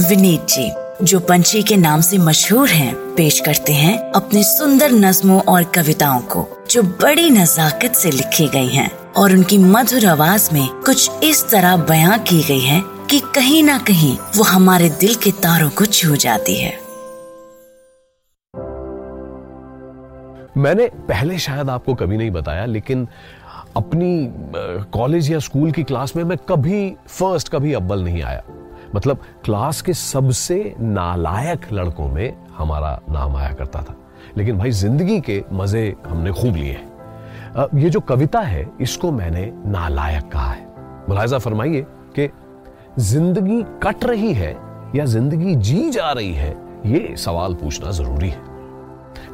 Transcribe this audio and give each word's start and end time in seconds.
विनीत 0.00 0.46
जी 0.48 0.70
जो 1.04 1.18
पंछी 1.20 1.62
के 1.62 1.76
नाम 1.76 2.00
से 2.00 2.18
मशहूर 2.18 2.68
हैं, 2.68 2.94
पेश 3.14 3.40
करते 3.40 3.72
हैं 3.72 3.96
अपने 4.12 4.42
सुंदर 4.42 4.92
नज्मों 4.92 5.40
और 5.42 5.64
कविताओं 5.64 6.20
को 6.20 6.46
जो 6.70 6.82
बड़ी 6.82 7.30
नजाकत 7.30 7.94
से 7.94 8.10
लिखी 8.10 8.46
गई 8.48 8.68
हैं 8.68 8.90
और 9.16 9.32
उनकी 9.32 9.58
मधुर 9.58 10.06
आवाज़ 10.06 10.48
में 10.54 10.68
कुछ 10.86 11.24
इस 11.24 11.44
तरह 11.50 11.76
बयां 11.76 12.18
की 12.18 12.42
गई 12.42 12.60
है 12.60 12.82
कि 13.10 13.20
कहीं 13.34 13.62
ना 13.64 13.78
कहीं 13.78 14.16
वो 14.36 14.44
हमारे 14.44 14.88
दिल 15.00 15.14
के 15.14 15.30
तारों 15.42 15.70
को 15.70 15.86
छू 15.86 16.16
जाती 16.16 16.56
है। 16.60 16.72
मैंने 20.56 20.86
पहले 21.08 21.38
शायद 21.38 21.70
आपको 21.70 21.94
कभी 21.94 22.16
नहीं 22.16 22.30
बताया 22.30 22.64
लेकिन 22.66 23.08
अपनी 23.76 24.32
कॉलेज 24.92 25.30
या 25.30 25.38
स्कूल 25.38 25.72
की 25.72 25.82
क्लास 25.82 26.16
में 26.16 26.24
मैं 26.24 26.38
कभी 26.48 26.96
फ़र्स्ट 27.08 27.48
कभी 27.48 27.72
अव्वल 27.72 28.04
नहीं 28.04 28.22
आया। 28.22 28.42
मतलब 28.94 29.22
क्लास 29.44 29.80
के 29.82 29.94
सबसे 29.94 30.74
नालायक 30.80 31.72
लड़कों 31.72 32.08
में 32.08 32.34
हमारा 32.56 33.00
नाम 33.10 33.36
आया 33.36 33.52
करता 33.52 33.82
था। 33.82 33.96
लेकिन 34.36 34.58
भाई, 34.58 34.70
ज़िंदगी 34.70 35.20
के 35.20 35.42
मज़े 35.52 35.94
हमने 36.06 36.32
खूब 36.32 36.56
लिए 36.56 36.72
हैं। 36.72 36.88
ये 37.74 37.90
जो 37.90 38.00
कविता 38.00 38.40
है, 38.40 38.66
इसको 38.80 39.10
मैंने 39.12 39.50
नालायक 39.66 40.28
कहा 40.32 40.50
है। 40.50 40.68
मुलायजा 41.08 41.38
फरमाइए 41.38 41.86
कि 42.18 42.28
ज़िंदगी 42.98 43.62
कट 43.82 44.04
रही 44.04 44.32
है 44.32 44.56
या 44.96 45.04
ज़िंदगी 45.04 45.54
जी 45.54 45.90
जा 45.90 46.10
रही 46.12 46.32
है, 46.34 46.50
ये 46.86 47.16
सवाल 47.16 47.54
पूछना 47.54 47.90
ज़रूरी 47.90 48.28
है। 48.28 48.49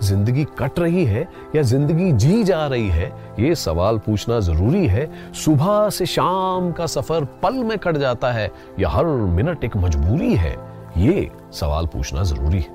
ज़िंदगी 0.02 0.44
कट 0.58 0.78
रही 0.78 1.04
है 1.04 1.26
या 1.56 1.62
ज़िंदगी 1.62 2.10
जी 2.12 2.42
जा 2.44 2.66
रही 2.66 2.88
है, 2.88 3.12
ये 3.38 3.54
सवाल 3.54 3.98
पूछना 3.98 4.38
ज़रूरी 4.40 4.86
है। 4.86 5.08
सुबह 5.34 5.88
से 5.90 6.06
शाम 6.06 6.70
का 6.72 6.86
सफ़र 6.86 7.24
पल 7.42 7.62
में 7.64 7.76
कट 7.78 7.96
जाता 7.96 8.32
है 8.32 8.50
या 8.78 8.88
हर 8.88 9.06
मिनट 9.06 9.64
एक 9.64 9.76
मजबूरी 9.76 10.34
है, 10.34 10.56
ये 10.96 11.30
सवाल 11.52 11.86
पूछना 11.86 12.22
ज़रूरी 12.22 12.60
है। 12.60 12.74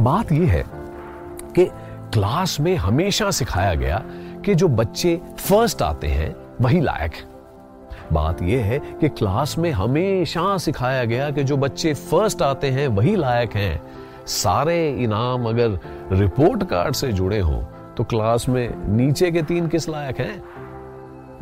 बात 0.00 0.32
यह 0.32 0.52
है 0.52 0.64
कि 1.56 1.64
क्लास 2.12 2.58
में 2.60 2.74
हमेशा 2.76 3.30
सिखाया 3.30 3.74
गया 3.74 4.02
कि 4.44 4.54
जो 4.54 4.68
बच्चे 4.68 5.20
फ़र्स्ट 5.38 5.82
आते 5.82 6.06
हैं, 6.06 6.34
वही 6.60 6.80
लायक 6.80 7.14
है। 7.14 7.32
बात 8.12 8.42
यह 8.42 8.64
है 8.64 8.78
कि 9.00 9.08
क्लास 9.08 9.56
में 9.58 9.70
हमेशा 9.72 10.56
सिखाया 10.58 11.04
गया 11.04 11.30
कि 11.30 11.44
जो 11.44 11.56
बच्चे 11.56 11.92
फ़र्स्ट 11.94 12.42
आते 12.42 12.70
हैं, 12.70 12.86
वही 12.88 13.14
लायक 13.16 13.54
हैं। 13.56 13.80
सारे 14.26 14.90
इनाम 14.90 15.48
अगर 15.48 15.78
रिपोर्ट 16.12 16.64
कार्ड 16.64 16.94
से 16.94 17.12
जुड़े 17.12 17.40
हों 17.40 17.64
तो 17.94 18.04
क्लास 18.04 18.48
में 18.48 18.88
नीचे 18.88 19.30
के 19.30 19.42
तीन 19.42 19.68
किस 19.68 19.88
लायक 19.88 20.18
हैं? 20.18 20.44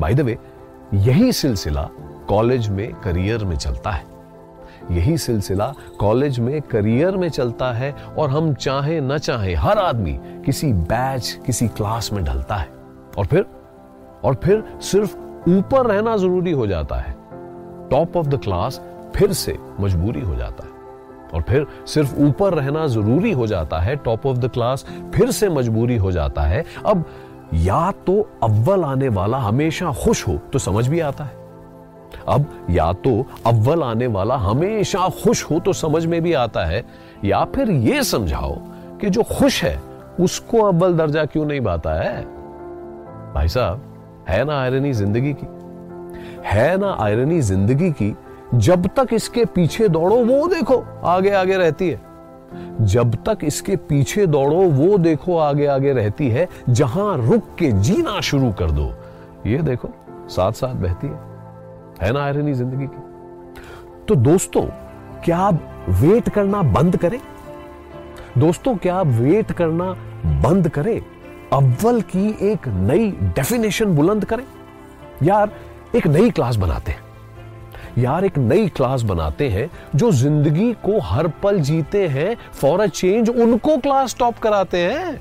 बाय 0.00 0.14
द 0.14 0.20
वे 0.20 0.38
यही 0.94 1.32
सिलसिला 1.32 1.88
कॉलेज 2.28 2.68
में 2.68 2.94
करियर 2.94 3.44
में 3.44 3.56
चलता 3.56 3.90
है। 3.90 4.04
यही 4.90 5.18
सिलसिला 5.18 5.74
कॉलेज 6.00 6.38
में 6.38 6.62
करियर 6.62 7.16
में 7.16 7.28
चलता 7.28 7.72
है 7.72 7.92
और 8.18 8.30
हम 8.30 8.54
चाहे 8.54 9.00
न 9.00 9.18
चाहे, 9.18 9.54
हर 9.54 9.78
आदमी 9.78 10.20
किसी 10.46 10.72
बैच, 10.72 11.40
किसी 11.46 11.68
क्लास 11.68 12.12
में 12.12 12.24
ढलता 12.24 12.54
है। 12.54 12.68
और 13.18 13.26
फिर 13.26 13.46
और 14.24 14.34
फिर 14.34 14.64
सिर्फ़ 14.80 15.16
ऊपर 15.50 15.86
रहना 15.86 16.16
ज़रूरी 16.16 16.52
हो 16.52 16.66
जाता 16.66 16.96
है। 16.96 17.16
टॉप 17.88 18.16
ऑफ़ 18.16 18.26
द 18.26 18.40
क्लास 18.40 18.82
फिर 19.16 19.32
से 19.32 19.58
मजबूरी 19.80 20.20
हो 20.20 20.36
जाता 20.36 20.66
है। 20.66 20.71
और 21.34 21.42
फिर 21.42 21.66
सिर्फ़ 21.86 22.14
ऊपर 22.18 22.54
रहना 22.54 22.86
ज़रूरी 22.86 23.32
हो 23.32 23.46
जाता 23.46 23.78
है 23.78 23.96
टॉप 23.96 24.26
ऑफ़ 24.26 24.38
द 24.38 24.50
क्लास 24.50 24.84
फिर 25.14 25.30
से 25.30 25.48
मजबूरी 25.48 25.96
हो 25.96 26.12
जाता 26.12 26.42
है। 26.42 26.64
अब 26.86 27.04
या 27.54 27.90
तो 28.06 28.20
अव्वल 28.42 28.84
आने 28.84 29.08
वाला 29.08 29.38
हमेशा 29.38 29.92
खुश 30.04 30.26
हो 30.28 30.36
तो 30.52 30.58
समझ 30.58 30.86
भी 30.88 31.00
आता 31.00 31.24
है। 31.24 31.40
अब 32.28 32.46
या 32.70 32.92
तो 32.92 33.24
अव्वल 33.46 33.82
आने 33.82 34.06
वाला 34.06 34.36
हमेशा 34.36 35.08
खुश 35.22 35.42
हो 35.44 35.58
तो 35.58 35.72
समझ 35.72 36.04
में 36.06 36.20
भी 36.22 36.32
आता 36.32 36.64
है। 36.64 36.84
या 37.24 37.44
फिर 37.44 37.70
यह 37.70 38.02
समझाओ 38.02 38.54
कि 39.00 39.10
जो 39.10 39.22
खुश 39.22 39.62
है, 39.64 39.78
उसको 40.20 40.62
अव्वल 40.62 40.94
दर्जा 40.94 41.24
क्यों 41.24 41.44
नहीं 41.46 41.60
पाता 41.60 41.94
है? 41.94 42.22
भाई 43.34 43.48
साहब, 43.48 43.80
है 44.28 44.44
ना 44.44 44.60
आयरनी 44.60 44.92
ज़िंदगी 44.92 45.32
की? 45.32 45.46
है 46.44 46.76
ना 46.76 46.96
आयरनी 47.00 47.40
ज़िंदगी 47.40 47.90
की 47.92 48.14
जब 48.54 48.86
तक 48.86 49.08
इसके 49.12 49.44
पीछे 49.44 49.88
दौड़ो, 49.88 50.16
वो 50.16 50.48
देखो, 50.48 50.84
आगे 51.04 51.30
आगे 51.30 51.56
रहती 51.56 51.90
है। 51.90 52.00
जब 52.80 53.14
तक 53.14 53.38
इसके 53.44 53.76
पीछे 53.76 54.26
दौड़ो, 54.26 54.56
वो 54.56 54.98
देखो, 54.98 55.38
आगे 55.38 55.66
आगे 55.66 55.92
रहती 55.92 56.28
है, 56.28 56.48
जहाँ 56.68 57.16
रुक 57.16 57.42
के 57.58 57.72
जीना 57.72 58.20
शुरू 58.20 58.52
कर 58.52 58.70
दो। 58.70 58.92
ये 59.46 59.58
देखो, 59.58 59.88
साथ 60.28 60.52
साथ 60.52 60.74
बहती 60.74 61.06
है। 61.06 61.32
है 62.02 62.12
ना 62.12 62.24
आयरनी 62.24 62.54
ज़िंदगी 62.54 62.86
की? 62.86 63.02
तो 64.08 64.14
दोस्तों, 64.14 64.62
क्या 65.24 65.38
आप 65.38 65.86
वेट 65.88 66.28
करना 66.28 66.62
बंद 66.62 66.96
करें? 66.96 67.20
दोस्तों, 68.38 68.76
क्या 68.76 68.96
आप 68.96 69.06
वेट 69.06 69.52
करना 69.52 69.92
बंद 70.26 70.68
करें? 70.68 71.02
अव्वल 71.52 72.00
की 72.00 72.52
एक 72.52 72.68
नई 72.68 73.10
डेफिनेशन 73.10 73.84
बुलंद 73.84 74.24
करें? 74.24 74.44
यार, 75.22 75.50
एक 75.96 76.06
नई 76.06 76.30
क्लास 76.30 76.56
बनाते 76.56 76.92
हैं। 76.92 77.01
यार 77.98 78.24
एक 78.24 78.38
नई 78.38 78.68
क्लास 78.68 79.02
बनाते 79.02 79.48
हैं 79.48 79.68
जो 79.96 80.10
ज़िंदगी 80.12 80.72
को 80.84 80.98
हर 81.00 81.28
पल 81.42 81.60
जीते 81.60 82.06
हैं 82.08 82.36
फॉर 82.52 82.80
अ 82.80 82.86
चेंज 82.86 83.28
उनको 83.30 83.76
क्लास 83.78 84.16
टॉप 84.18 84.38
कराते 84.38 84.78
हैं। 84.78 85.20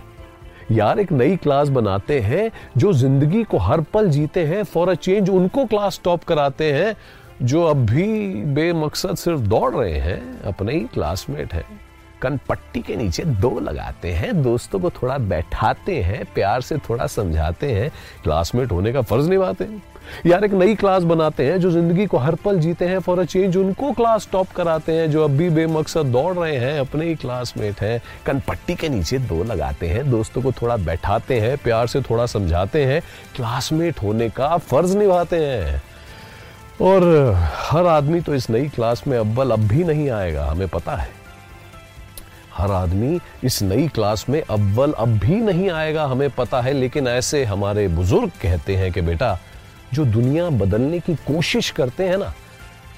यार 0.72 1.00
एक 1.00 1.12
नई 1.12 1.36
क्लास 1.36 1.70
बनाते 1.70 2.20
हैं 2.20 2.50
जो 2.78 2.94
ज़िंदगी 2.94 3.44
को 3.44 3.58
हर 3.58 3.82
पल 3.94 4.09
जीते 4.09 4.44
हैं 4.46 4.64
फॉर 4.64 4.90
अ 4.90 4.94
चेंज 4.94 5.30
उनको 5.30 5.66
क्लास 5.66 6.00
टॉप 6.04 6.24
कराते 6.24 6.72
हैं, 6.74 6.96
जो 7.42 7.64
अब 7.64 7.86
भी 7.86 8.34
बेमकसद 8.46 9.16
सिर्फ़ 9.16 9.42
दौड़ 9.42 9.74
रहे 9.76 10.00
हैं, 10.00 10.42
अपने 10.44 10.74
ही 10.74 10.80
क्लासमेट 10.94 11.53
हैं। 11.53 11.81
कन 12.22 12.40
पट्टी 12.50 12.82
के 12.82 12.96
नीचे 12.96 13.24
दो 13.24 13.59
लगाते 13.59 14.12
हैं, 14.12 14.42
दोस्तों 14.44 14.80
को 14.80 14.90
थोड़ा 14.90 15.18
बैठाते 15.18 16.02
हैं, 16.02 16.26
प्यार 16.34 16.62
से 16.62 16.78
थोड़ा 16.80 17.08
समझाते 17.08 17.72
हैं, 17.72 17.92
क्लासमेट 18.24 18.72
होने 18.72 18.94
का 18.94 19.02
फ़र्ज़ 19.02 19.30
निभाते 19.30 19.64
हैं। 19.64 19.82
यार 20.26 20.44
एक 20.46 20.52
नई 20.52 20.76
क्लास 20.76 21.04
बनाते 21.04 21.46
हैं 21.46 21.59
जो 21.59 21.72
ज़िंदगी 21.72 22.06
को 22.06 22.18
हर 22.18 22.36
पल 22.36 22.59
जीते 22.59 22.86
हैं, 22.86 23.00
फॉर 23.00 23.20
अ 23.20 23.24
चेंज 23.24 23.58
उनको 23.58 23.92
क्लास 23.92 24.28
टॉप 24.32 24.48
कराते 24.48 24.92
हैं, 24.92 25.12
जो 25.12 25.24
अब 25.24 25.32
भी 25.32 25.50
बेमकसद 25.50 26.06
दौड़ 26.06 26.36
रहे 26.36 26.56
हैं, 26.58 26.80
अपने 26.80 27.06
ही 27.06 27.16
क्लासमेट 27.16 27.82
हैं। 27.82 28.02
कनपट्टी 28.26 28.76
के 28.76 28.90
नीचे 28.90 29.18
दो 29.20 29.44
लगाते 29.44 29.88
हैं, 29.88 30.09
दोस्तों 30.12 30.42
को 30.42 30.52
थोड़ा 30.52 30.78
बैठाते 30.78 31.40
हैं, 31.40 31.58
प्यार 31.58 31.88
से 31.88 32.02
थोड़ा 32.02 32.26
समझाते 32.26 32.86
हैं, 32.86 33.02
क्लासमेट 33.36 34.02
होने 34.03 34.30
का 34.30 34.58
फ़र्ज़ 34.58 34.98
निभाते 34.98 35.46
हैं। 35.46 35.82
और 36.82 37.03
हर 37.70 37.88
आदमी 37.88 38.22
तो 38.22 38.36
इस 38.36 38.50
नई 38.50 38.70
क्लास 38.70 39.03
में 39.08 39.18
अव्वल 39.18 39.52
अब 39.52 39.68
भी 39.68 39.84
नहीं 39.84 40.09
आएगा, 40.09 40.46
हमें 40.46 40.68
पता 40.68 40.96
है। 40.96 41.21
हर 42.58 42.72
आदमी 42.72 43.20
इस 43.44 43.62
नई 43.62 43.88
क्लास 43.88 44.26
में 44.30 44.42
अव्वल 44.42 44.92
अब 44.92 45.08
भी 45.08 45.36
नहीं 45.36 45.70
आएगा, 45.70 46.06
हमें 46.06 46.30
पता 46.30 46.62
है। 46.62 46.74
लेकिन 46.74 47.08
ऐसे 47.08 47.46
हमारे 47.46 47.88
बुज़ुर्ग 47.88 48.32
कहते 48.42 48.76
हैं 48.76 48.92
कि 48.92 49.02
बेटा, 49.02 49.40
जो 49.94 50.06
दुनिया 50.06 50.50
बदलने 50.50 51.00
की 51.00 51.16
कोशिश 51.16 51.70
करते 51.70 52.08
हैं 52.10 52.18
ना, 52.18 52.34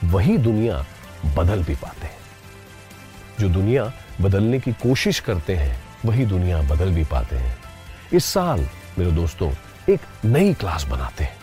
वही 0.04 0.38
दुनिया 0.38 0.86
बदल 1.36 1.64
भी 1.64 1.76
पाते 1.76 2.08
हैं। 2.08 2.18
जो 3.40 3.50
दुनिया 3.50 3.92
बदलने 4.22 4.60
की 4.60 4.72
कोशिश 4.74 5.20
करते 5.20 5.56
हैं, 5.56 5.84
वही 6.06 6.26
दुनिया 6.26 6.62
बदल 6.62 6.90
भी 6.90 7.04
पाते 7.04 7.36
हैं। 7.36 7.58
इस 8.14 8.26
साल, 8.26 8.68
मेरे 8.98 9.12
दोस्तों, 9.12 9.52
एक 9.90 10.00
नई 10.26 10.54
क्लास 10.54 10.84
बनाते 10.84 11.24
हैं, 11.24 11.38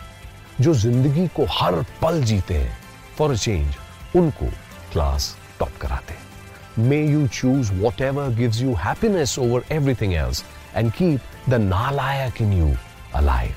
जो 0.61 0.73
ज़िंदगी 0.73 1.27
को 1.27 1.45
हर 1.45 1.85
पल 2.01 2.23
जीते 2.23 2.53
हैं। 2.53 2.77
फॉर 3.17 3.37
चेंज, 3.37 3.75
उनको 4.15 4.45
क्लास 4.93 5.37
टॉप 5.59 5.71
कराते 5.81 6.13
हैं। 6.13 6.30
May 6.79 7.01
you 7.07 7.27
choose 7.27 7.71
whatever 8.01 8.29
gives 8.35 8.61
you 8.61 8.73
happiness 8.79 9.37
over 9.39 9.61
everything 9.71 10.13
else 10.13 10.43
and 10.75 10.91
keep 10.91 11.49
the 11.49 11.61
नालायक 11.61 12.41
इन 12.41 12.53
यू 12.53 12.73
अलाइव 13.15 13.53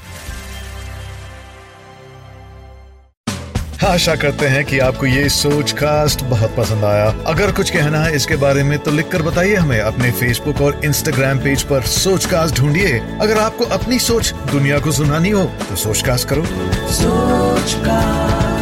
आशा 3.84 4.14
करते 4.16 4.46
हैं 4.46 4.64
कि 4.64 4.78
आपको 4.78 5.06
ये 5.06 5.28
सोच 5.28 5.72
कास्ट 5.72 6.22
बहुत 6.24 6.54
पसंद 6.56 6.84
आया। 6.84 7.06
अगर 7.26 7.52
कुछ 7.52 7.70
कहना 7.70 7.98
है 7.98 8.14
इसके 8.16 8.36
बारे 8.36 8.62
में 8.64 8.78
तो 8.78 8.90
लिखकर 8.90 9.22
बताइए 9.22 9.54
हमें 9.54 9.80
अपने 9.80 10.10
फेसबुक 10.10 10.60
और 10.60 10.80
इंस्टाग्राम 10.84 11.38
पेज 11.38 11.62
पर 11.62 11.82
सोच 11.88 12.26
कास्ट 12.26 12.56
ढूंढिए। 12.56 12.98
अगर 13.20 13.38
आपको 13.38 13.64
अपनी 13.78 13.98
सोच 13.98 14.32
दुनिया 14.52 14.78
को 14.78 14.92
सुनानी 14.92 15.30
हो 15.30 15.44
तो 15.68 15.76
सोच 15.76 16.02
कास्ट 16.02 16.28
करो। 16.28 16.44
सोच 16.92 17.74
कास्ट 17.84 18.53